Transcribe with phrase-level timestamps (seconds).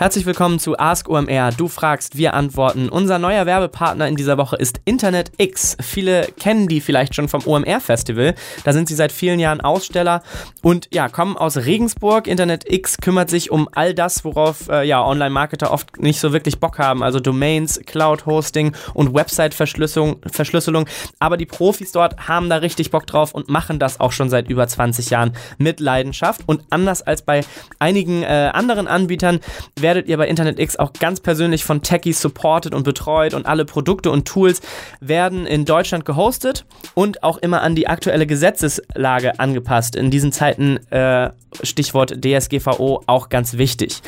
[0.00, 1.50] Herzlich willkommen zu Ask OMR.
[1.50, 2.88] Du fragst, wir antworten.
[2.88, 5.76] Unser neuer Werbepartner in dieser Woche ist Internet X.
[5.78, 8.34] Viele kennen die vielleicht schon vom OMR Festival.
[8.64, 10.22] Da sind sie seit vielen Jahren Aussteller
[10.62, 12.28] und ja, kommen aus Regensburg.
[12.28, 16.60] Internet X kümmert sich um all das, worauf äh, ja Online-Marketer oft nicht so wirklich
[16.60, 20.22] Bock haben, also Domains, Cloud-Hosting und Website-Verschlüsselung.
[20.32, 20.86] Verschlüsselung.
[21.18, 24.48] Aber die Profis dort haben da richtig Bock drauf und machen das auch schon seit
[24.48, 26.40] über 20 Jahren mit Leidenschaft.
[26.46, 27.42] Und anders als bei
[27.78, 29.40] einigen äh, anderen Anbietern
[29.78, 33.44] werden werdet ihr bei Internet X auch ganz persönlich von Techies supported und betreut und
[33.44, 34.60] alle Produkte und Tools
[35.00, 39.96] werden in Deutschland gehostet und auch immer an die aktuelle Gesetzeslage angepasst.
[39.96, 41.30] In diesen Zeiten äh,
[41.62, 44.00] Stichwort DSGVO auch ganz wichtig.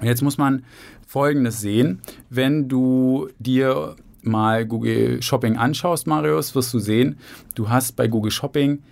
[0.02, 0.64] Jetzt muss man
[1.06, 2.00] Folgendes sehen.
[2.30, 7.18] Wenn du dir mal Google Shopping anschaust, Marius, wirst du sehen,
[7.54, 8.82] du hast bei Google Shopping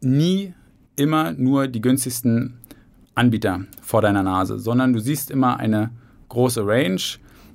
[0.00, 0.54] nie
[0.96, 2.58] immer nur die günstigsten
[3.14, 5.90] Anbieter vor deiner Nase, sondern du siehst immer eine
[6.28, 7.00] große Range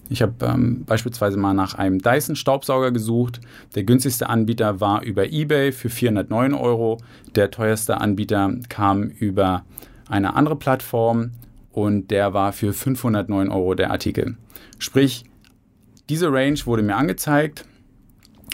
[0.09, 3.41] ich habe ähm, beispielsweise mal nach einem Dyson-Staubsauger gesucht.
[3.73, 6.99] Der günstigste Anbieter war über eBay für 409 Euro.
[7.35, 9.63] Der teuerste Anbieter kam über
[10.07, 11.31] eine andere Plattform
[11.71, 14.37] und der war für 509 Euro der Artikel.
[14.77, 15.25] Sprich,
[16.09, 17.65] diese Range wurde mir angezeigt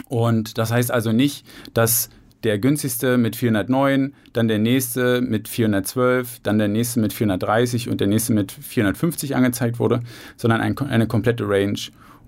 [0.08, 2.08] und das heißt also nicht, dass
[2.44, 8.00] der günstigste mit 409, dann der nächste mit 412, dann der nächste mit 430 und
[8.00, 10.00] der nächste mit 450 angezeigt wurde,
[10.36, 11.78] sondern ein, eine komplette Range.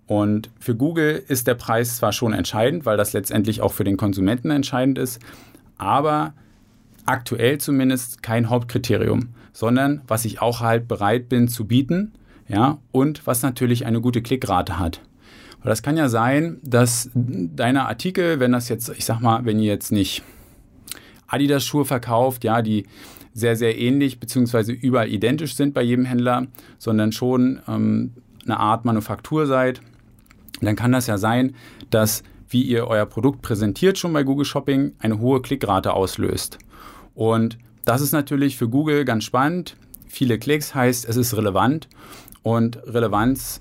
[0.06, 3.96] Und für Google ist der Preis zwar schon entscheidend, weil das letztendlich auch für den
[3.96, 5.20] Konsumenten entscheidend ist,
[5.78, 6.34] aber
[7.06, 12.12] aktuell zumindest kein Hauptkriterium, sondern was ich auch halt bereit bin zu bieten,
[12.46, 15.00] ja, und was natürlich eine gute Klickrate hat.
[15.64, 19.58] Weil das kann ja sein, dass deine Artikel, wenn das jetzt, ich sag mal, wenn
[19.58, 20.22] ihr jetzt nicht
[21.26, 22.84] Adidas-Schuhe verkauft, ja, die
[23.32, 24.72] sehr, sehr ähnlich bzw.
[24.72, 26.48] überall identisch sind bei jedem Händler,
[26.78, 28.12] sondern schon ähm,
[28.44, 29.80] eine Art Manufaktur seid,
[30.60, 31.54] dann kann das ja sein,
[31.88, 36.58] dass wie ihr euer Produkt präsentiert schon bei Google Shopping eine hohe Klickrate auslöst.
[37.14, 39.76] Und das ist natürlich für Google ganz spannend.
[40.06, 41.88] Viele Klicks heißt, es ist relevant
[42.42, 43.60] und Relevanz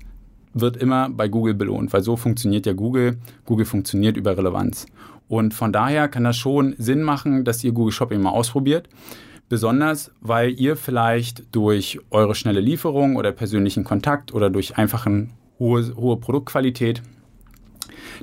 [0.54, 3.18] wird immer bei Google belohnt, weil so funktioniert ja Google.
[3.44, 4.86] Google funktioniert über Relevanz.
[5.28, 8.88] Und von daher kann das schon Sinn machen, dass ihr Google Shopping mal ausprobiert.
[9.48, 15.94] Besonders, weil ihr vielleicht durch eure schnelle Lieferung oder persönlichen Kontakt oder durch einfachen hohe,
[15.96, 17.02] hohe Produktqualität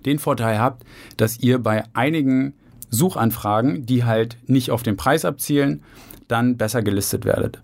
[0.05, 0.83] den Vorteil habt,
[1.17, 2.53] dass ihr bei einigen
[2.89, 5.83] Suchanfragen, die halt nicht auf den Preis abzielen,
[6.27, 7.59] dann besser gelistet werdet.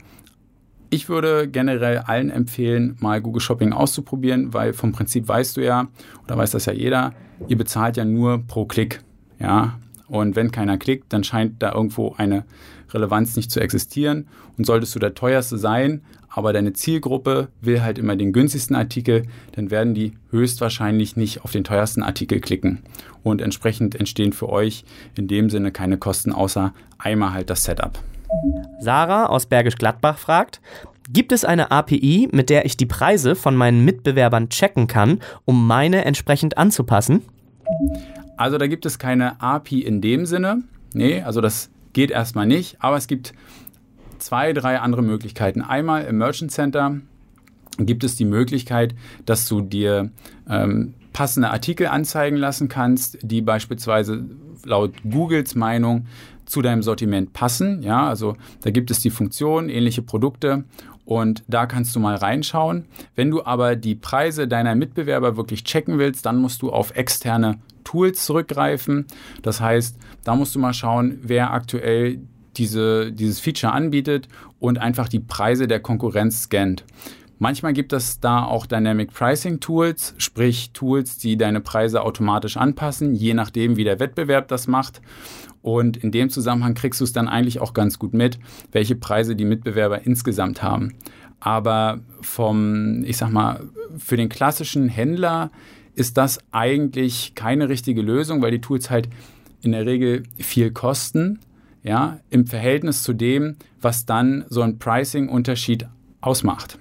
[0.90, 5.88] Ich würde generell allen empfehlen, mal Google Shopping auszuprobieren, weil vom Prinzip weißt du ja,
[6.24, 7.14] oder weiß das ja jeder,
[7.48, 9.02] ihr bezahlt ja nur pro Klick.
[9.40, 12.46] Ja, und wenn keiner klickt, dann scheint da irgendwo eine
[12.94, 14.28] Relevanz nicht zu existieren.
[14.58, 19.24] Und solltest du der teuerste sein, aber deine Zielgruppe will halt immer den günstigsten Artikel,
[19.54, 22.80] dann werden die höchstwahrscheinlich nicht auf den teuersten Artikel klicken.
[23.24, 24.86] Und entsprechend entstehen für euch
[25.16, 28.00] in dem Sinne keine Kosten, außer einmal halt das Setup.
[28.80, 30.62] Sarah aus Bergisch Gladbach fragt,
[31.10, 35.66] Gibt es eine API, mit der ich die Preise von meinen Mitbewerbern checken kann, um
[35.66, 37.22] meine entsprechend anzupassen?
[38.36, 40.64] Also da gibt es keine API in dem Sinne.
[40.94, 43.34] Nee, also das geht erstmal nicht, aber es gibt
[44.20, 45.62] zwei, drei andere Möglichkeiten.
[45.62, 46.98] Einmal im Merchant Center
[47.80, 48.94] gibt es die Möglichkeit,
[49.26, 50.12] dass du dir
[50.50, 54.26] ähm, passende Artikel anzeigen lassen kannst, die beispielsweise
[54.66, 56.06] laut Googles Meinung
[56.48, 57.84] zu deinem Sortiment passen.
[57.84, 60.64] Ja, also da gibt es die Funktion, ähnliche Produkte
[61.06, 62.86] und da kannst du mal reinschauen.
[63.16, 67.60] Wenn du aber die Preise deiner Mitbewerber wirklich checken willst, dann musst du auf externe
[67.84, 69.06] Tools zurückgreifen.
[69.42, 72.20] Das heißt, da musst du mal schauen, wer aktuell
[72.58, 74.28] diese, dieses Feature anbietet
[74.60, 76.84] und einfach die Preise der Konkurrenz scannt.
[77.40, 83.14] Manchmal gibt es da auch Dynamic Pricing Tools, sprich Tools, die deine Preise automatisch anpassen,
[83.14, 85.02] je nachdem, wie der Wettbewerb das macht.
[85.68, 88.40] Und in dem Zusammenhang kriegst du es dann eigentlich auch ganz gut mit,
[88.72, 90.94] welche Preise die Mitbewerber insgesamt haben.
[91.42, 93.66] Aber vom, ich sag mal,
[93.98, 95.52] für den klassischen Händler
[95.94, 99.10] ist das eigentlich keine richtige Lösung, weil die Tools halt
[99.62, 101.40] in der Regel viel kosten,
[101.84, 105.86] ja, im Verhältnis zu dem, was dann so ein Pricing-Unterschied
[106.22, 106.80] ausmacht.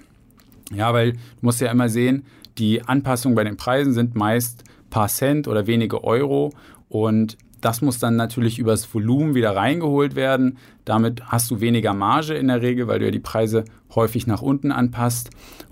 [0.73, 2.23] Ja, weil du musst ja immer sehen,
[2.57, 6.53] die Anpassungen bei den Preisen sind meist paar Cent oder wenige Euro
[6.87, 10.57] und das muss dann natürlich übers Volumen wieder reingeholt werden.
[10.85, 13.65] Damit hast du weniger Marge in der Regel, weil du ja die Preise
[13.95, 15.29] häufig nach unten anpasst.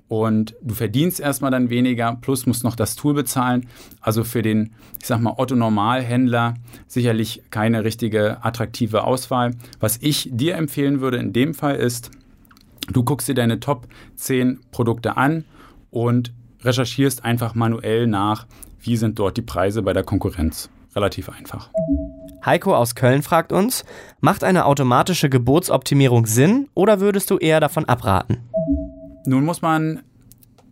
[0.08, 3.68] Und du verdienst erstmal dann weniger, plus musst noch das Tool bezahlen.
[4.02, 6.54] Also für den, ich sag mal, Otto-Normalhändler
[6.88, 9.56] sicherlich keine richtige attraktive Auswahl.
[9.80, 12.12] Was ich dir empfehlen würde in dem Fall ist,
[12.92, 15.44] Du guckst dir deine Top 10 Produkte an
[15.90, 18.46] und recherchierst einfach manuell nach,
[18.80, 20.70] wie sind dort die Preise bei der Konkurrenz.
[20.96, 21.70] Relativ einfach.
[22.46, 23.84] Heiko aus Köln fragt uns,
[24.22, 28.38] macht eine automatische Gebotsoptimierung Sinn oder würdest du eher davon abraten?
[29.26, 30.04] Nun muss man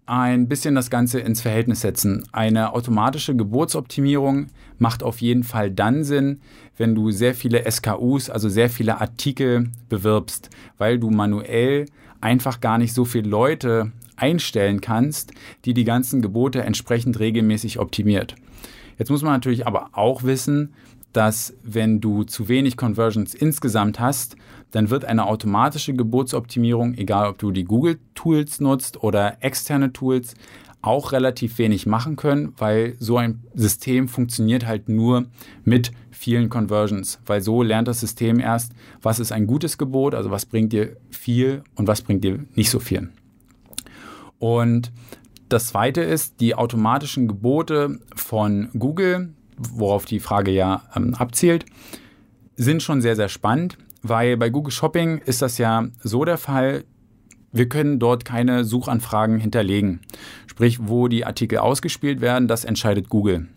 [0.05, 2.25] ein bisschen das Ganze ins Verhältnis setzen.
[2.31, 4.47] Eine automatische Gebotsoptimierung
[4.77, 6.41] macht auf jeden Fall dann Sinn,
[6.77, 11.85] wenn du sehr viele SKUs, also sehr viele Artikel bewirbst, weil du manuell
[12.21, 15.33] einfach gar nicht so viele Leute einstellen kannst,
[15.65, 18.35] die die ganzen Gebote entsprechend regelmäßig optimiert.
[19.03, 20.75] Jetzt muss man natürlich aber auch wissen,
[21.11, 24.37] dass wenn du zu wenig Conversions insgesamt hast,
[24.71, 30.35] dann wird eine automatische Gebotsoptimierung, egal ob du die Google-Tools nutzt oder externe Tools,
[30.81, 35.25] auch relativ wenig machen können, weil so ein System funktioniert halt nur
[35.65, 38.71] mit vielen Conversions, weil so lernt das System erst,
[39.01, 42.69] was ist ein gutes Gebot, also was bringt dir viel und was bringt dir nicht
[42.69, 43.09] so viel.
[44.39, 44.93] Und
[45.49, 51.65] das zweite ist, die automatischen Gebote von Google, worauf die Frage ja ähm, abzielt,
[52.55, 56.85] sind schon sehr, sehr spannend, weil bei Google Shopping ist das ja so der Fall,
[57.51, 60.01] wir können dort keine Suchanfragen hinterlegen.
[60.47, 63.47] Sprich, wo die Artikel ausgespielt werden, das entscheidet Google.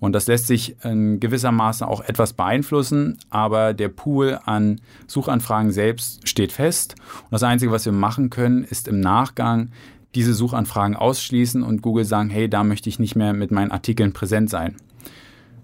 [0.00, 6.26] Und das lässt sich in gewissermaßen auch etwas beeinflussen, aber der Pool an Suchanfragen selbst
[6.26, 6.96] steht fest.
[7.24, 9.70] Und das Einzige, was wir machen können, ist im Nachgang
[10.14, 14.12] diese Suchanfragen ausschließen und Google sagen, hey, da möchte ich nicht mehr mit meinen Artikeln
[14.12, 14.76] präsent sein.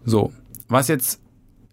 [0.04, 0.32] So,
[0.68, 1.20] was jetzt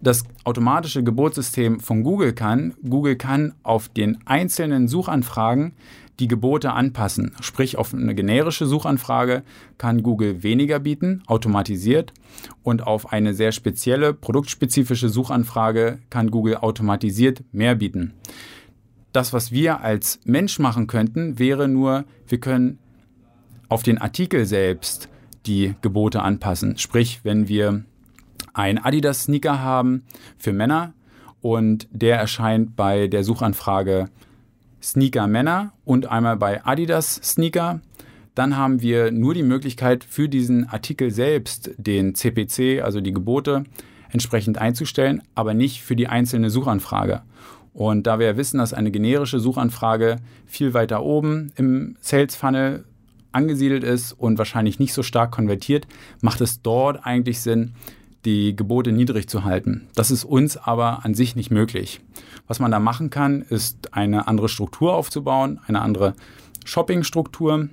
[0.02, 5.74] das automatische Gebotssystem von Google kann, Google kann auf den einzelnen Suchanfragen
[6.20, 7.36] die Gebote anpassen.
[7.42, 9.44] Sprich, auf eine generische Suchanfrage
[9.78, 12.14] kann Google weniger bieten, automatisiert.
[12.62, 18.14] Und auf eine sehr spezielle, produktspezifische Suchanfrage kann Google automatisiert mehr bieten.
[19.14, 22.80] Das, was wir als Mensch machen könnten, wäre nur, wir können
[23.70, 25.08] auf den Artikel selbst
[25.46, 26.78] die Gebote anpassen.
[26.78, 27.84] Sprich, wenn wir
[28.54, 30.04] ein Adidas-Sneaker haben
[30.38, 30.94] für Männer
[31.42, 34.10] und der erscheint bei der Suchanfrage
[34.82, 37.82] Sneaker Männer und einmal bei Adidas Sneaker.
[38.36, 43.64] Dann haben wir nur die Möglichkeit für diesen Artikel selbst den CPC, also die Gebote,
[44.12, 47.22] entsprechend einzustellen, aber nicht für die einzelne Suchanfrage.
[47.74, 52.86] Und da wir ja wissen, dass eine generische Suchanfrage viel weiter oben im Sales Funnel
[53.32, 55.88] angesiedelt ist und wahrscheinlich nicht so stark konvertiert,
[56.22, 57.74] macht es dort eigentlich Sinn,
[58.26, 59.88] die Gebote niedrig zu halten.
[59.96, 62.00] Das ist uns aber an sich nicht möglich.
[62.48, 66.14] Was man da machen kann, ist eine andere Struktur aufzubauen, eine andere
[66.64, 67.70] Shopping-Struktur.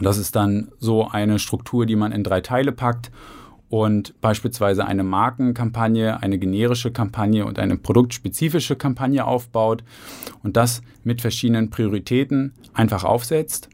[0.00, 3.10] Das ist dann so eine Struktur, die man in drei Teile packt
[3.70, 9.84] und beispielsweise eine Markenkampagne, eine generische Kampagne und eine produktspezifische Kampagne aufbaut
[10.42, 13.70] und das mit verschiedenen Prioritäten einfach aufsetzt.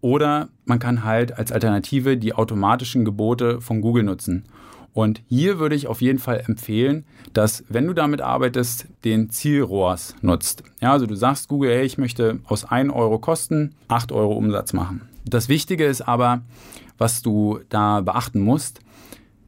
[0.00, 4.44] Oder man kann halt als Alternative die automatischen Gebote von Google nutzen.
[4.92, 10.14] Und hier würde ich auf jeden Fall empfehlen, dass, wenn du damit arbeitest, den Zielrohrs
[10.22, 10.62] nutzt.
[10.80, 14.72] Ja, also du sagst Google, hey, ich möchte aus 1 Euro Kosten 8 Euro Umsatz
[14.72, 15.02] machen.
[15.24, 16.42] Das Wichtige ist aber,
[16.96, 18.80] was du da beachten musst,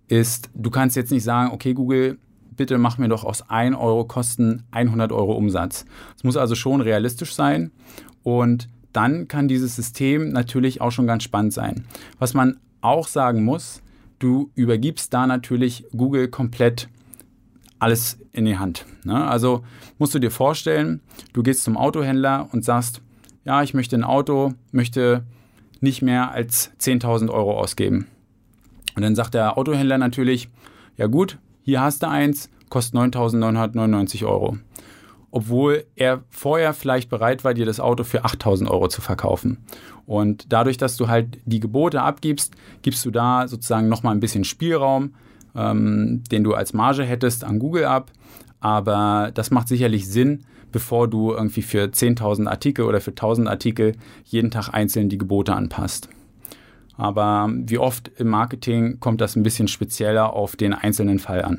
[0.08, 2.18] ist, du kannst jetzt nicht sagen, okay, Google,
[2.56, 5.84] bitte mach mir doch aus 1 Euro Kosten 100 Euro Umsatz.
[6.16, 7.70] Es muss also schon realistisch sein
[8.22, 11.86] und dann kann dieses System natürlich auch schon ganz spannend sein.
[12.18, 13.82] Was man auch sagen muss,
[14.18, 16.88] du übergibst da natürlich Google komplett
[17.78, 18.86] alles in die Hand.
[19.04, 19.24] Ne?
[19.24, 19.62] Also
[19.98, 21.00] musst du dir vorstellen,
[21.32, 23.02] du gehst zum Autohändler und sagst,
[23.44, 25.24] ja, ich möchte ein Auto, möchte
[25.80, 28.08] nicht mehr als 10.000 Euro ausgeben.
[28.98, 30.48] Und dann sagt der Autohändler natürlich,
[30.96, 34.58] ja gut, hier hast du eins, kostet 9.999 Euro.
[35.30, 39.58] Obwohl er vorher vielleicht bereit war, dir das Auto für 8.000 Euro zu verkaufen.
[40.04, 44.42] Und dadurch, dass du halt die Gebote abgibst, gibst du da sozusagen nochmal ein bisschen
[44.42, 45.14] Spielraum,
[45.54, 48.10] ähm, den du als Marge hättest, an Google ab.
[48.58, 50.40] Aber das macht sicherlich Sinn,
[50.72, 53.92] bevor du irgendwie für 10.000 Artikel oder für 1.000 Artikel
[54.24, 56.08] jeden Tag einzeln die Gebote anpasst.
[56.98, 61.58] Aber wie oft im Marketing kommt das ein bisschen spezieller auf den einzelnen Fall an.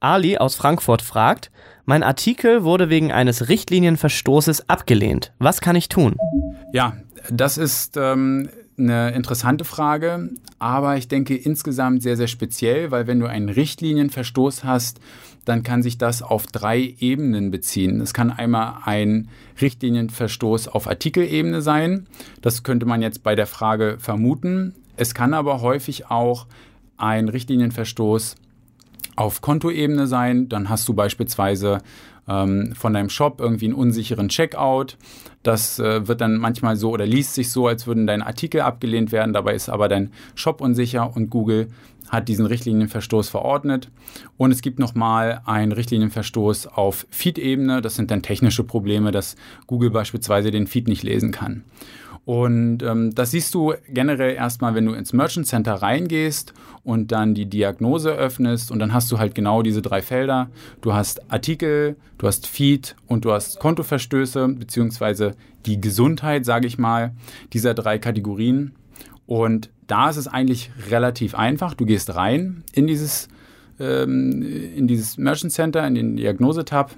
[0.00, 1.50] Ali aus Frankfurt fragt,
[1.84, 5.32] mein Artikel wurde wegen eines Richtlinienverstoßes abgelehnt.
[5.38, 6.16] Was kann ich tun?
[6.72, 6.96] Ja,
[7.30, 8.48] das ist ähm,
[8.78, 14.64] eine interessante Frage, aber ich denke insgesamt sehr, sehr speziell, weil wenn du einen Richtlinienverstoß
[14.64, 15.00] hast,
[15.44, 18.00] dann kann sich das auf drei Ebenen beziehen.
[18.00, 19.28] Es kann einmal ein
[19.60, 22.06] Richtlinienverstoß auf Artikelebene sein.
[22.42, 24.74] Das könnte man jetzt bei der Frage vermuten.
[24.96, 26.46] Es kann aber häufig auch
[26.98, 28.36] ein Richtlinienverstoß
[29.18, 30.48] auf Kontoebene sein.
[30.48, 31.78] Dann hast du beispielsweise
[32.28, 34.96] ähm, von deinem Shop irgendwie einen unsicheren Checkout.
[35.42, 39.10] Das äh, wird dann manchmal so oder liest sich so, als würden deine Artikel abgelehnt
[39.10, 39.32] werden.
[39.32, 41.68] Dabei ist aber dein Shop unsicher und Google
[42.08, 43.90] hat diesen Richtlinienverstoß verordnet.
[44.36, 47.82] Und es gibt nochmal einen Richtlinienverstoß auf Feed-Ebene.
[47.82, 49.34] Das sind dann technische Probleme, dass
[49.66, 51.64] Google beispielsweise den Feed nicht lesen kann.
[52.28, 56.52] Und ähm, das siehst du generell erstmal, wenn du ins Merchant Center reingehst
[56.84, 60.50] und dann die Diagnose öffnest und dann hast du halt genau diese drei Felder.
[60.82, 66.76] Du hast Artikel, du hast Feed und du hast Kontoverstöße, beziehungsweise die Gesundheit, sage ich
[66.76, 67.12] mal,
[67.54, 68.72] dieser drei Kategorien.
[69.24, 71.72] Und da ist es eigentlich relativ einfach.
[71.72, 73.28] Du gehst rein in dieses,
[73.80, 74.42] ähm,
[74.76, 76.90] in dieses Merchant Center, in den Diagnose-Tab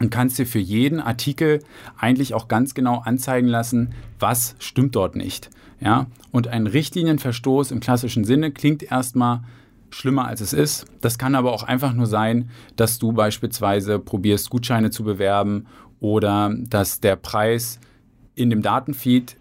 [0.00, 1.60] und kannst dir für jeden Artikel
[1.98, 5.50] eigentlich auch ganz genau anzeigen lassen, was stimmt dort nicht.
[5.80, 6.06] Ja?
[6.32, 9.42] Und ein Richtlinienverstoß im klassischen Sinne klingt erstmal
[9.90, 10.86] schlimmer als es ist.
[11.00, 15.66] Das kann aber auch einfach nur sein, dass du beispielsweise probierst, Gutscheine zu bewerben
[16.00, 17.78] oder dass der Preis
[18.34, 19.36] in dem Datenfeed,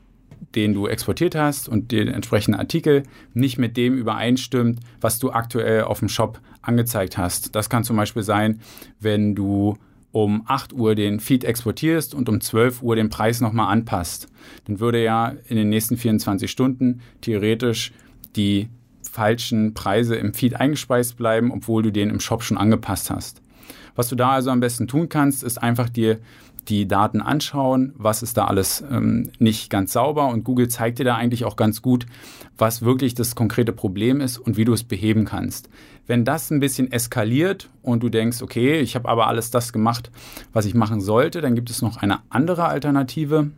[0.55, 5.83] den du exportiert hast und den entsprechenden Artikel nicht mit dem übereinstimmt, was du aktuell
[5.83, 7.55] auf dem Shop angezeigt hast.
[7.55, 8.61] Das kann zum Beispiel sein,
[8.99, 9.77] wenn du
[10.13, 14.27] um 8 Uhr den Feed exportierst und um 12 Uhr den Preis nochmal anpasst,
[14.65, 17.91] dann würde ja in den nächsten 24 Stunden theoretisch
[18.35, 18.69] die
[19.01, 23.41] falschen Preise im Feed eingespeist bleiben, obwohl du den im Shop schon angepasst hast.
[23.95, 26.19] Was du da also am besten tun kannst, ist einfach dir
[26.67, 31.03] die Daten anschauen, was ist da alles ähm, nicht ganz sauber und Google zeigt dir
[31.03, 32.05] da eigentlich auch ganz gut,
[32.57, 35.69] was wirklich das konkrete Problem ist und wie du es beheben kannst.
[36.05, 40.11] Wenn das ein bisschen eskaliert und du denkst, okay, ich habe aber alles das gemacht,
[40.51, 43.51] was ich machen sollte, dann gibt es noch eine andere Alternative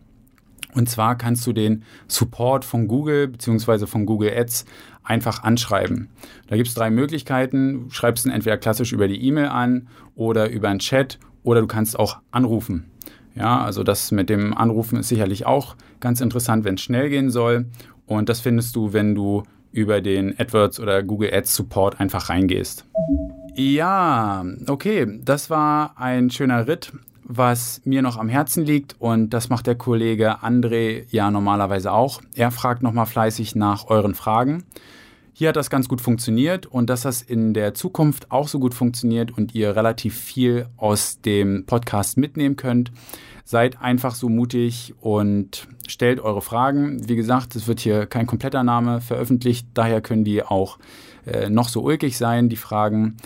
[0.76, 3.88] Und zwar kannst du den Support von Google bzw.
[3.88, 4.66] von Google Ads
[5.04, 6.10] einfach anschreiben.
[6.48, 7.86] Da gibt es drei Möglichkeiten.
[7.86, 11.68] Du schreibst ihn entweder klassisch über die E-Mail an oder über einen Chat oder du
[11.68, 12.92] kannst auch anrufen.
[13.36, 17.30] Ja, also das mit dem Anrufen ist sicherlich auch ganz interessant, wenn es schnell gehen
[17.30, 17.66] soll.
[18.06, 22.86] Und das findest du, wenn du über den AdWords oder Google Ads Support einfach reingehst.
[23.56, 29.50] Ja, okay, das war ein schöner Ritt, was mir noch am Herzen liegt und das
[29.50, 32.22] macht der Kollege André ja normalerweise auch.
[32.36, 34.64] Er fragt nochmal fleißig nach euren Fragen.
[35.38, 38.74] Hier hat das ganz gut funktioniert und dass das in der Zukunft auch so gut
[38.74, 42.94] funktioniert und ihr relativ viel aus dem Podcast mitnehmen könnt.
[43.44, 47.10] Seid einfach so mutig und stellt eure Fragen.
[47.10, 50.80] Wie gesagt, es wird hier kein kompletter Name veröffentlicht, daher können die auch
[51.26, 53.18] äh, noch so ulkig sein, die Fragen.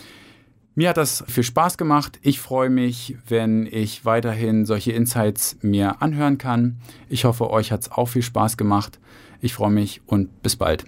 [0.74, 2.18] Mir hat das viel Spaß gemacht.
[2.22, 6.80] Ich freue mich, wenn ich weiterhin solche Insights mir anhören kann.
[7.08, 8.98] Ich hoffe, euch hat es auch viel Spaß gemacht.
[9.40, 10.86] Ich freue mich und bis bald.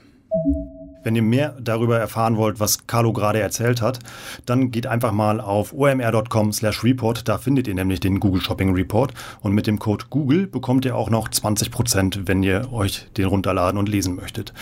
[1.05, 3.99] Wenn ihr mehr darüber erfahren wollt, was Carlo gerade erzählt hat,
[4.47, 7.29] dann geht einfach mal auf omr.com/report.
[7.29, 10.97] Da findet ihr nämlich den Google Shopping Report und mit dem Code Google bekommt ihr
[10.97, 14.53] auch noch 20%, wenn ihr euch den runterladen und lesen möchtet.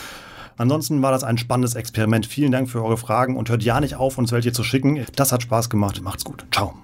[0.56, 2.26] Ansonsten war das ein spannendes Experiment.
[2.26, 5.04] Vielen Dank für eure Fragen und hört ja nicht auf, uns welche zu schicken.
[5.16, 6.02] Das hat Spaß gemacht.
[6.02, 6.44] Macht's gut.
[6.52, 6.74] Ciao.